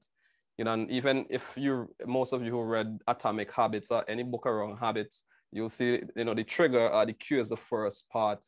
[0.58, 4.22] you know, and even if you most of you who read Atomic Habits or any
[4.22, 8.10] book around habits, you'll see, you know, the trigger or the cue is the first
[8.10, 8.44] part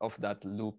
[0.00, 0.76] of that loop.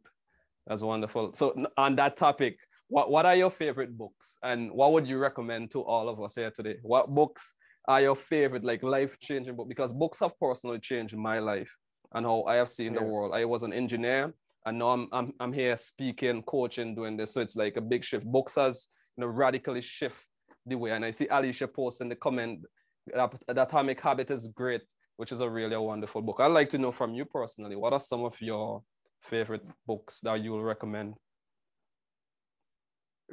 [0.67, 1.34] That's wonderful.
[1.34, 5.71] So on that topic, what, what are your favorite books and what would you recommend
[5.71, 6.77] to all of us here today?
[6.82, 7.53] What books
[7.88, 11.75] are your favorite like life-changing book because books have personally changed my life
[12.13, 12.99] and how I have seen yeah.
[12.99, 13.34] the world.
[13.34, 14.34] I was an engineer
[14.65, 17.34] and now I'm, I'm I'm here speaking, coaching, doing this.
[17.34, 18.25] So it's like a big shift.
[18.25, 20.25] Books has you know radically shift
[20.65, 20.91] the way.
[20.91, 22.65] And I see Alicia post in the comment
[23.13, 24.82] that, that Atomic Habit is great,
[25.17, 26.38] which is a really a wonderful book.
[26.39, 28.84] I'd like to know from you personally, what are some of your
[29.21, 31.15] favorite books that you will recommend?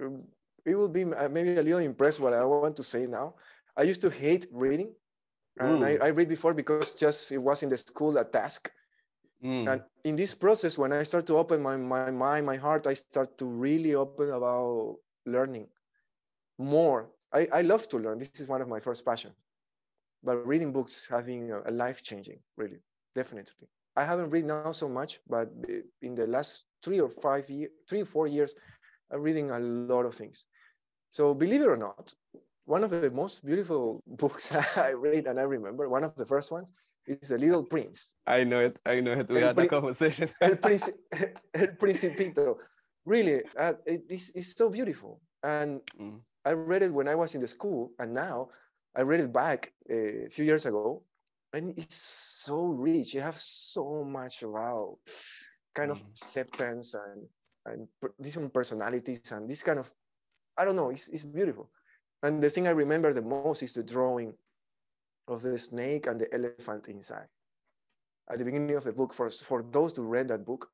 [0.01, 0.25] Um,
[0.65, 3.35] it will be uh, maybe a little impressed what I want to say now.
[3.77, 4.93] I used to hate reading.
[5.59, 8.71] And I, I, read before because just it was in the school a task.
[9.43, 9.73] Mm.
[9.73, 12.93] And in this process, when I start to open my, my mind, my heart, I
[12.93, 15.69] start to really open about learning
[16.59, 17.09] more.
[17.33, 18.19] I, I love to learn.
[18.19, 19.35] This is one of my first passions.
[20.23, 22.81] but reading books having a, a life changing, really,
[23.15, 23.69] definitely.
[23.97, 25.51] I haven't read now so much, but
[26.03, 28.55] in the last three or five years, three or four years,
[29.11, 30.45] I'm reading a lot of things.
[31.11, 32.13] So believe it or not,
[32.67, 36.51] one of the most beautiful books I read and I remember, one of the first
[36.51, 36.71] ones,
[37.07, 38.15] is The Little Prince.
[38.27, 38.79] I know it.
[38.85, 39.29] I know it.
[39.29, 40.29] We El had that conversation.
[40.41, 40.93] El, Princi
[41.55, 42.57] El Principito.
[43.05, 45.21] Really, uh, it, it's, it's so beautiful.
[45.43, 46.19] And mm.
[46.45, 48.49] I read it when I was in the school, and now
[48.97, 51.03] I read it back uh, a few years ago,
[51.57, 53.15] and it's so rich.
[53.15, 54.99] You have so much about
[55.75, 56.11] kind of mm.
[56.11, 57.27] acceptance and
[57.65, 57.89] and
[58.21, 59.91] different personalities and this kind of
[60.59, 60.91] I don't know.
[60.91, 61.71] It's it's beautiful.
[62.23, 64.35] And the thing I remember the most is the drawing
[65.29, 67.29] of the snake and the elephant inside.
[68.31, 70.69] At the beginning of the book, for for those who read that book,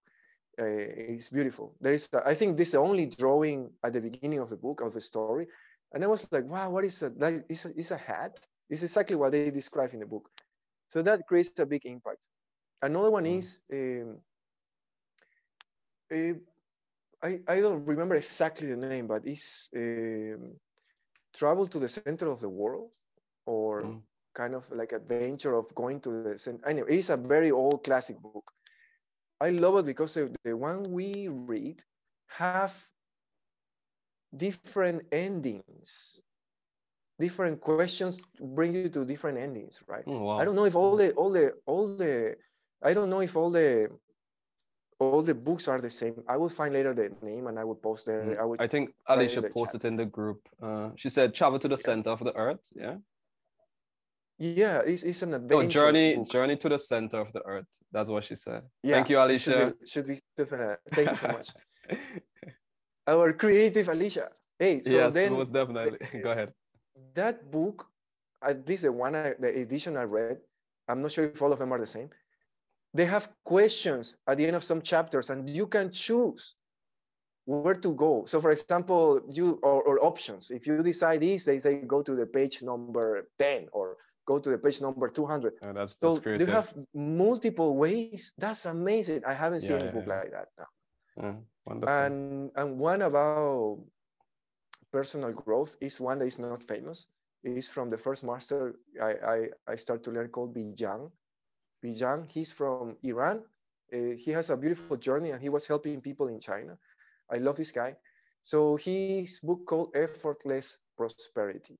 [0.61, 1.75] uh, it's beautiful.
[1.81, 4.81] There is, I think, this is the only drawing at the beginning of the book
[4.81, 5.47] of the story,
[5.93, 7.19] and I was like, wow, what is that?
[7.19, 8.39] That is a, is a hat.
[8.71, 10.31] It's exactly what they describe in the book.
[10.93, 12.29] So that creates a big impact.
[12.83, 13.39] Another one mm.
[13.39, 14.19] is, um,
[16.13, 16.35] uh,
[17.27, 20.53] I, I don't remember exactly the name, but it's um,
[21.35, 22.91] Travel to the Center of the World
[23.47, 24.03] or mm.
[24.35, 26.69] kind of like adventure of going to the center.
[26.69, 28.53] Anyway, it's a very old classic book.
[29.41, 31.83] I love it because the, the one we read
[32.27, 32.75] have
[34.37, 36.21] different endings
[37.25, 38.15] different questions
[38.57, 40.05] bring you to different endings right?
[40.07, 40.41] Oh, wow.
[40.41, 42.15] i don't know if all the all the all the
[42.89, 43.71] i don't know if all the
[45.03, 46.15] all the books are the same.
[46.29, 48.23] I will find later the name and i will post there.
[48.25, 48.41] Mm.
[48.43, 50.41] i, will I think alicia posted in the group.
[50.67, 51.89] Uh, she said travel to the yeah.
[51.91, 52.97] center of the earth yeah?
[54.39, 56.31] Yeah it's, it's an adventure no, journey book.
[56.35, 57.73] journey to the center of the earth.
[57.95, 58.63] That's what she said.
[58.83, 60.55] Yeah, thank you alicia should be, should be
[60.95, 61.49] thank you so much.
[63.13, 64.27] Our creative alicia.
[64.63, 65.99] Hey so yes then, most definitely.
[66.27, 66.51] Go ahead
[67.15, 67.87] that book
[68.43, 70.39] at least the one I, the edition i read
[70.89, 72.11] i'm not sure if all of them are the same
[72.95, 76.55] they have questions at the end of some chapters and you can choose
[77.45, 78.25] where to go.
[78.27, 80.51] So for example you or, or options.
[80.51, 84.51] If you decide this they say go to the page number 10 or go to
[84.51, 88.33] the page number 200 oh, that's, that's so they have multiple ways.
[88.39, 89.23] That's amazing.
[89.27, 90.15] I haven't seen yeah, a book yeah.
[90.15, 90.67] like that now
[91.17, 91.95] yeah, mm, wonderful.
[91.95, 93.79] and and one about
[94.93, 97.07] personal growth is one that is not famous
[97.45, 99.39] it is from the first master i i,
[99.73, 101.11] I start to learn called Bijang
[101.85, 102.29] Bijang.
[102.31, 103.43] He's from Iran.
[103.93, 106.79] Uh, he has a beautiful journey and he was helping people in China.
[107.31, 107.97] I love this guy.
[108.43, 111.79] So his book called Effortless Prosperity.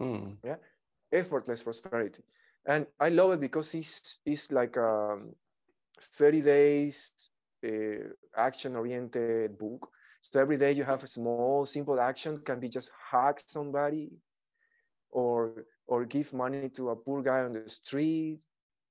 [0.00, 0.36] Mm.
[0.44, 0.56] Yeah,
[1.12, 2.22] Effortless Prosperity.
[2.66, 5.18] And I love it because it's, it's like a
[6.18, 7.12] 30 days
[7.66, 9.88] uh, action oriented book.
[10.22, 14.12] So every day you have a small, simple action, can be just hug somebody
[15.10, 18.38] or or give money to a poor guy on the street.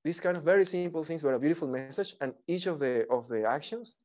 [0.03, 2.15] These kind of very simple things but a beautiful message.
[2.21, 3.95] And each of the of the actions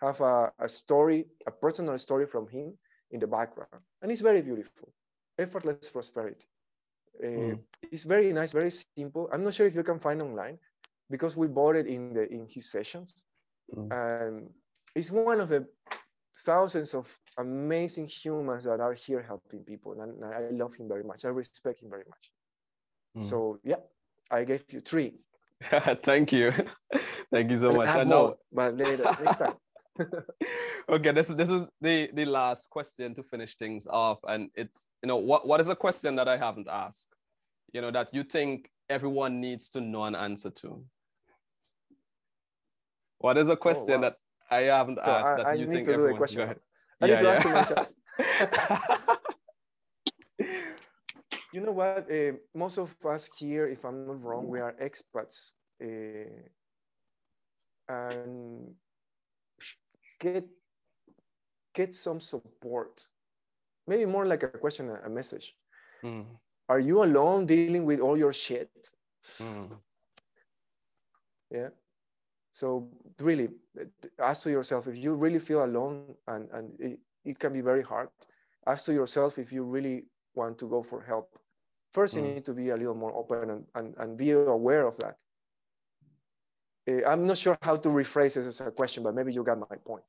[0.00, 2.76] have a, a story a personal story from him
[3.10, 3.82] in the background.
[4.02, 4.92] And it's very beautiful.
[5.38, 6.46] Effortless prosperity.
[7.22, 7.58] Uh, mm.
[7.90, 9.28] it's very nice very simple.
[9.32, 10.58] I'm not sure if you can find online
[11.10, 13.24] because we bought it in the in his sessions.
[13.74, 13.88] Mm.
[13.90, 14.50] and
[14.94, 15.66] it's one of the
[16.44, 17.06] thousands of
[17.38, 21.82] amazing humans that are here helping people and i love him very much i respect
[21.82, 22.30] him very much
[23.16, 23.28] mm.
[23.28, 23.76] so yeah
[24.30, 25.14] i gave you three
[26.02, 26.52] Thank you.
[27.30, 27.88] Thank you so much.
[27.88, 28.36] I know.
[28.52, 29.54] But later, next time.
[30.88, 34.86] okay, this is this is the the last question to finish things off, and it's
[35.02, 37.14] you know what what is a question that I haven't asked,
[37.72, 40.84] you know that you think everyone needs to know an answer to.
[43.18, 44.02] What is a oh, question oh, wow.
[44.02, 44.16] that
[44.56, 46.18] I haven't so asked I, that I you think everyone?
[46.18, 46.60] Go ahead.
[47.00, 47.34] I yeah, need to yeah.
[47.34, 47.88] ask myself.
[51.52, 52.10] you know what?
[52.10, 55.52] Uh, most of us here, if I'm not wrong, we are expats.
[55.82, 56.30] Uh,
[57.88, 58.74] and
[60.20, 60.44] get
[61.74, 63.06] get some support.
[63.86, 65.54] Maybe more like a question, a message.
[66.02, 66.24] Mm.
[66.68, 68.70] Are you alone dealing with all your shit?
[69.38, 69.68] Mm.
[71.50, 71.68] Yeah.
[72.54, 72.88] So
[73.20, 73.48] really,
[74.18, 77.82] ask to yourself if you really feel alone, and and it, it can be very
[77.82, 78.08] hard.
[78.66, 81.28] Ask to yourself if you really want to go for help
[81.94, 82.34] First, you mm.
[82.34, 85.16] need to be a little more open and, and, and be aware of that.
[86.88, 89.60] Uh, I'm not sure how to rephrase this as a question, but maybe you got
[89.60, 90.02] my point.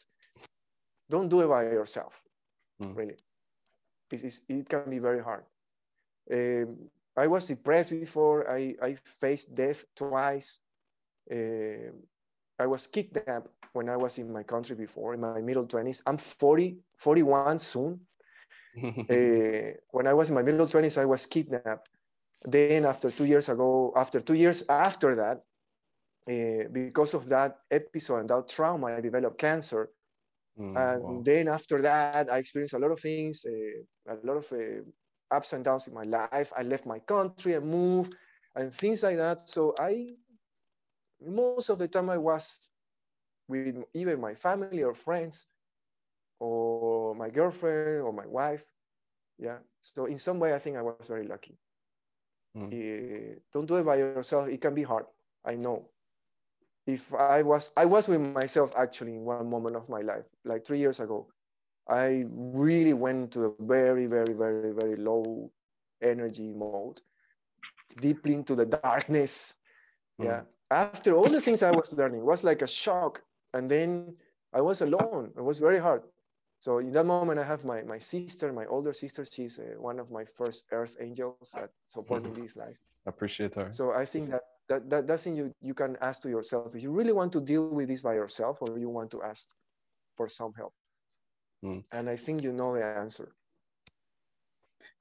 [1.12, 2.20] Don't do it by yourself,
[2.82, 2.96] mm.
[2.98, 3.14] really.
[4.12, 5.44] It, is, it can be very hard.
[6.34, 8.50] Um, I was depressed before.
[8.50, 10.60] I, I faced death twice.
[11.32, 11.94] Uh,
[12.60, 16.02] I was kidnapped when I was in my country before, in my middle 20s.
[16.06, 18.00] I'm 40, 41 soon.
[19.10, 21.90] uh, when I was in my middle 20s, I was kidnapped
[22.46, 25.44] then after two years ago, after two years after that,
[26.30, 29.90] uh, because of that episode and that trauma, I developed cancer.
[30.60, 31.26] Mm, and wow.
[31.26, 34.82] then after that, I experienced a lot of things, uh, a lot of uh,
[35.36, 36.52] ups and downs in my life.
[36.56, 38.16] I left my country, I moved,
[38.56, 39.50] and things like that.
[39.50, 40.16] So I,
[41.22, 42.60] most of the time, I was
[43.48, 45.46] with either my family or friends,
[46.40, 48.66] or my girlfriend or my wife.
[49.38, 49.58] Yeah.
[49.82, 51.58] So in some way, I think I was very lucky.
[52.58, 52.72] Mm.
[52.72, 54.48] Uh, don't do it by yourself.
[54.50, 55.06] It can be hard.
[55.46, 55.90] I know.
[56.88, 60.66] If I was, I was with myself actually in one moment of my life, like
[60.66, 61.28] three years ago.
[61.88, 65.52] I really went to a very, very, very, very low
[66.02, 67.02] energy mode,
[68.02, 69.54] deeply into the darkness.
[70.20, 70.26] Mm.
[70.26, 70.42] Yeah.
[70.72, 73.22] After all the things I was learning, was like a shock.
[73.54, 74.16] And then
[74.54, 75.32] I was alone.
[75.38, 76.04] It was very hard.
[76.60, 79.26] So in that moment, I have my, my sister, my older sister.
[79.26, 82.42] She's uh, one of my first earth angels that support me mm-hmm.
[82.42, 82.78] this life.
[83.06, 83.72] Appreciate her.
[83.72, 86.82] So I think that, that, that that's thing you, you can ask to yourself if
[86.82, 89.46] you really want to deal with this by yourself or you want to ask
[90.18, 90.74] for some help.
[91.64, 91.84] Mm.
[91.92, 93.36] And I think you know the answer.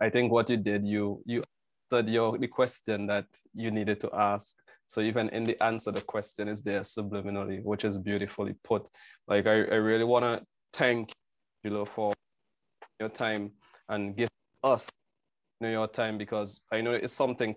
[0.00, 1.42] I think what you did, you you
[1.90, 4.56] answered your the question that you needed to ask.
[4.88, 8.86] So even in the answer, the question is there subliminally, which is beautifully put.
[9.26, 11.12] Like I, I really want to thank
[11.62, 12.12] you for
[13.00, 13.52] your time
[13.88, 14.28] and give
[14.62, 14.88] us
[15.60, 17.56] you know, your time because I know it's something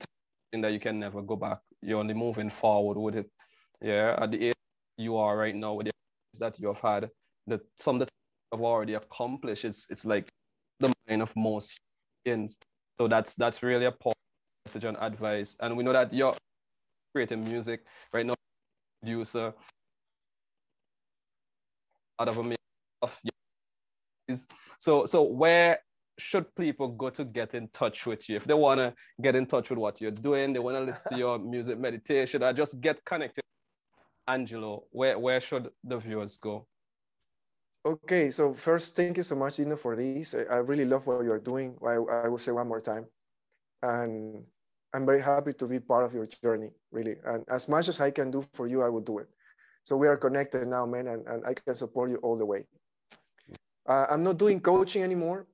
[0.53, 1.59] that you can never go back.
[1.81, 3.29] You're only moving forward with it.
[3.81, 4.53] Yeah, at the age
[4.97, 5.91] you are right now with the
[6.39, 7.09] that you have had,
[7.47, 8.09] that some that
[8.51, 10.29] have already accomplished, it's it's like
[10.79, 11.79] the mind of most
[12.25, 12.57] humans.
[12.99, 14.13] So that's that's really a powerful
[14.65, 15.55] message and advice.
[15.59, 16.35] And we know that you're
[17.17, 17.79] creating music
[18.13, 18.35] right now,
[19.01, 19.51] producer
[22.19, 22.55] out of a
[23.01, 23.19] of
[24.77, 25.79] so so where
[26.19, 28.35] should people go to get in touch with you?
[28.35, 31.13] If they want to get in touch with what you're doing they want to listen
[31.13, 33.43] to your music meditation or just get connected
[34.27, 36.67] angelo where where should the viewers go?
[37.83, 40.35] Okay so first thank you so much Deano, for this.
[40.35, 41.77] I really love what you're doing.
[41.83, 41.95] I,
[42.25, 43.05] I will say one more time.
[43.81, 44.45] And
[44.93, 48.11] i'm very happy to be part of your journey really and as much as i
[48.11, 49.27] can do for you i will do it
[49.83, 52.65] so we are connected now man and, and i can support you all the way
[53.87, 55.47] uh, I'm not doing coaching anymore.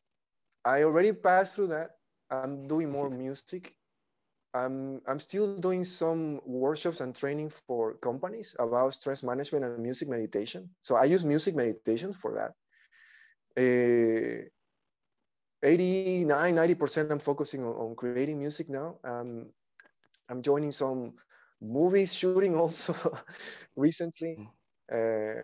[0.65, 1.91] I already passed through that.
[2.29, 3.75] I'm doing more music.
[4.53, 10.09] I'm, I'm still doing some workshops and training for companies about stress management and music
[10.09, 10.69] meditation.
[10.81, 12.53] So I use music meditation for that.
[13.57, 14.45] Uh,
[15.63, 18.97] 89, 90% I'm focusing on, on creating music now.
[19.03, 19.47] Um,
[20.29, 21.13] I'm joining some
[21.61, 22.95] movies shooting also
[23.75, 24.39] recently.
[24.91, 25.41] Uh,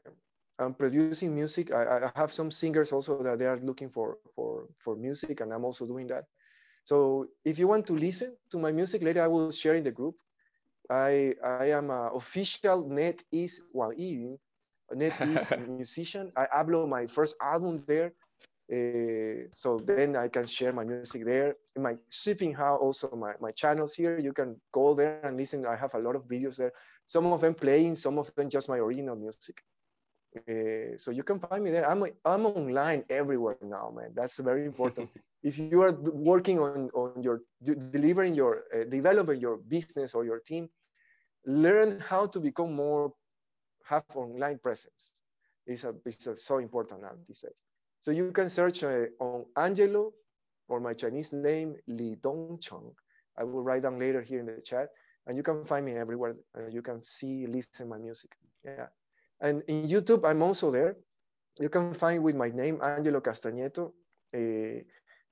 [0.60, 1.72] I'm producing music.
[1.72, 5.54] I, I have some singers also that they are looking for, for, for music, and
[5.54, 6.26] I'm also doing that.
[6.84, 9.92] So if you want to listen to my music later, I will share in the
[9.92, 10.16] group.
[10.90, 13.92] I, I am an official NetEase well,
[14.94, 16.32] NetEase musician.
[16.36, 18.14] I upload my first album there.
[18.72, 21.56] Uh, so then I can share my music there.
[21.76, 25.66] In my shipping house, also my, my channels here, you can go there and listen.
[25.66, 26.72] I have a lot of videos there.
[27.08, 29.64] Some of them playing, some of them just my original music.
[30.38, 31.90] Uh, so you can find me there.
[31.90, 34.12] I'm I'm online everywhere now, man.
[34.14, 35.10] That's very important.
[35.44, 40.40] if you are working on on your delivering your uh, developing your business or your
[40.40, 40.70] team,
[41.48, 43.12] learn how to become more
[43.86, 45.12] have online presence.
[45.66, 47.64] It's a it's a, so important now these days.
[48.02, 50.14] So you can search uh, on Angelo
[50.68, 52.94] or my Chinese name Li Dongcheng.
[53.38, 54.90] I will write down later here in the chat,
[55.28, 56.36] and you can find me everywhere.
[56.70, 58.32] you can see, listen my music.
[58.64, 58.88] Yeah.
[59.42, 60.98] And in YouTube, I'm also there.
[61.60, 63.92] You can find with my name, Angelo Castañeto.
[64.34, 64.84] Uh,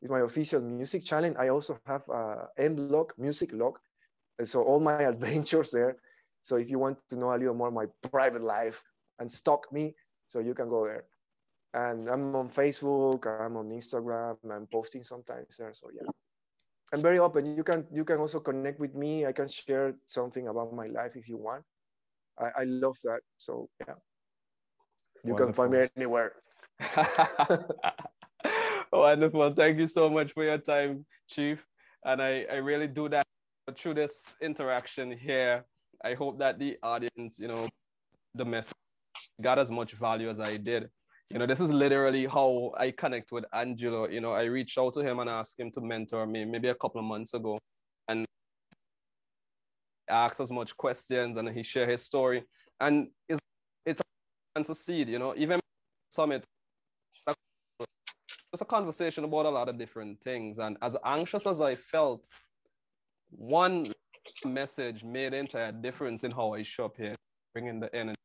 [0.01, 1.34] it's my official music channel.
[1.38, 3.80] I also have a M-Log, music log.
[4.39, 5.97] And so all my adventures there.
[6.41, 8.82] So if you want to know a little more my private life
[9.20, 9.95] and stalk me,
[10.28, 11.03] so you can go there.
[11.78, 15.73] And I'm on Facebook, I'm on Instagram, I'm posting sometimes there.
[15.75, 16.09] So yeah,
[16.91, 17.55] I'm very open.
[17.55, 19.28] You can you can also connect with me.
[19.28, 21.63] I can share something about my life if you want.
[22.39, 23.21] I, I love that.
[23.38, 23.93] So yeah,
[25.23, 25.45] you Wonderful.
[25.45, 26.34] can find me anywhere.
[28.91, 29.53] Wonderful.
[29.53, 31.63] Thank you so much for your time, Chief.
[32.03, 33.25] And I, I really do that
[33.75, 35.65] through this interaction here.
[36.03, 37.69] I hope that the audience, you know,
[38.34, 38.73] the message
[39.39, 40.89] got as much value as I did.
[41.30, 44.07] You know, this is literally how I connect with Angelo.
[44.07, 46.75] You know, I reached out to him and asked him to mentor me maybe a
[46.75, 47.59] couple of months ago.
[48.07, 48.25] And
[50.09, 52.43] asks as much questions and he share his story.
[52.80, 53.41] And it's
[53.86, 55.59] it's a seed, you know, even
[56.09, 56.43] summit
[58.53, 60.57] it's a conversation about a lot of different things.
[60.57, 62.25] And as anxious as I felt,
[63.30, 63.86] one
[64.45, 67.15] message made entire difference in how I show up here,
[67.53, 68.17] bringing the energy.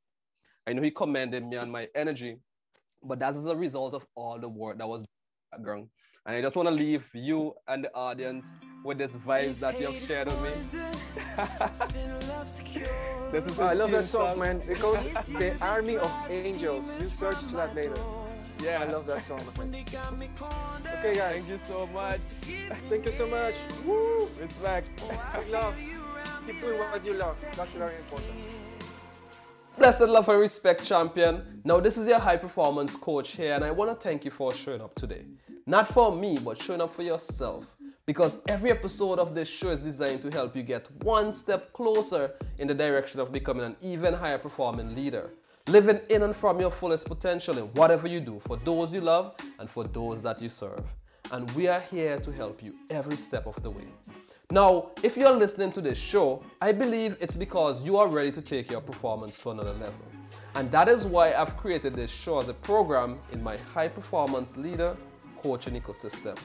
[0.66, 2.38] I know he commended me on my energy,
[3.05, 5.05] but that is a result of all the work that was
[5.50, 5.88] background.
[6.24, 9.86] And I just want to leave you and the audience with this vibes that you
[9.86, 10.50] have shared with me.
[13.32, 14.62] this is I love that song, song, man.
[14.66, 16.86] Because the army of angels.
[17.00, 17.96] You search to that later.
[18.62, 19.40] Yeah, I love that song.
[19.59, 21.40] Okay, guys.
[21.40, 22.18] Thank you so much.
[22.88, 23.55] Thank you so much.
[23.84, 24.28] Woo!
[24.40, 24.90] Respect.
[25.34, 25.74] Big love.
[26.46, 27.44] Keep doing what you love.
[27.57, 28.30] That's very important.
[29.79, 31.61] Blessed love and respect, champion.
[31.64, 34.55] Now, this is your high performance coach here, and I want to thank you for
[34.55, 35.25] showing up today.
[35.66, 37.66] Not for me, but showing up for yourself.
[38.05, 42.33] Because every episode of this show is designed to help you get one step closer
[42.59, 45.31] in the direction of becoming an even higher performing leader
[45.68, 49.35] living in and from your fullest potential in whatever you do for those you love
[49.59, 50.85] and for those that you serve.
[51.31, 53.87] And we are here to help you every step of the way.
[54.53, 58.42] Now, if you're listening to this show, I believe it's because you are ready to
[58.42, 60.05] take your performance to another level.
[60.55, 64.59] And that is why I've created this show as a program in my high performance
[64.59, 64.94] leader
[65.42, 66.36] coaching ecosystem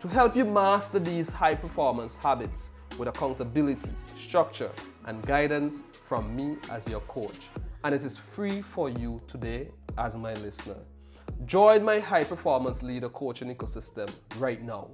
[0.00, 4.70] to help you master these high performance habits with accountability, structure,
[5.06, 7.48] and guidance from me as your coach
[7.82, 10.78] and it is free for you today as my listener.
[11.44, 14.90] Join my high performance leader coaching ecosystem right now.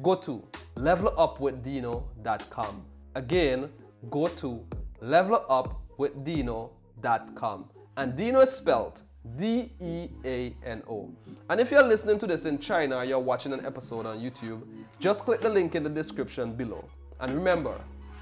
[0.00, 0.44] Go to
[0.76, 2.82] levelupwithdeano.com.
[3.14, 3.70] Again,
[4.10, 4.64] go to
[5.02, 7.70] levelupwithdeano.com.
[7.96, 9.02] And Deano is spelled
[9.36, 11.10] D E A N O.
[11.50, 14.62] And if you're listening to this in China or you're watching an episode on YouTube,
[15.00, 16.84] just click the link in the description below.
[17.20, 17.74] And remember,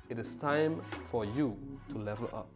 [0.09, 1.57] it is time for you
[1.91, 2.56] to level up.